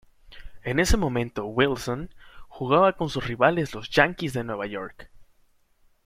[0.63, 2.09] En ese momento, "Wilson"
[2.47, 5.11] jugaba con sus rivales los Yankees de Nueva York.